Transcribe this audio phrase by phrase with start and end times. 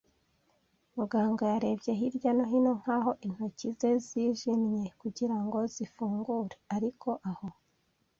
[0.95, 7.47] Muganga yarebye hirya no hino, nkaho intoki ze zijimye kugirango zifungure; ariko aho